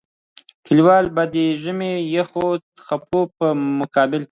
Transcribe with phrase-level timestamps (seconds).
[0.65, 2.45] کلیوالو به د ژمي د يخو
[2.85, 3.45] څپو په
[3.79, 4.19] مقابل کې.